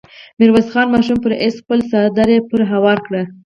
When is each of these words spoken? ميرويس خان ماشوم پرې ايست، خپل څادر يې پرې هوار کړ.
ميرويس 0.39 0.67
خان 0.73 0.87
ماشوم 0.93 1.17
پرې 1.23 1.35
ايست، 1.39 1.59
خپل 1.63 1.79
څادر 1.89 2.27
يې 2.33 2.39
پرې 2.49 2.65
هوار 2.73 2.97
کړ. 3.05 3.13